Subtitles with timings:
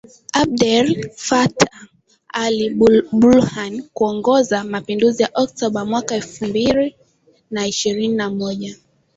[0.41, 0.87] Abdel
[1.25, 1.79] Fattah
[2.43, 6.95] al-Burhan kuongoza mapinduzi ya Oktoba mwaka elfu mbili
[7.51, 8.75] na ishirini na moja